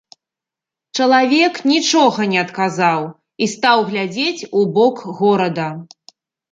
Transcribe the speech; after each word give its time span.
Чалавек 0.97 1.59
нічога 1.73 2.21
не 2.33 2.39
адказаў 2.45 3.01
і 3.43 3.51
стаў 3.55 3.77
глядзець 3.95 4.47
у 4.57 4.69
бок 4.77 4.95
горада. 5.23 5.69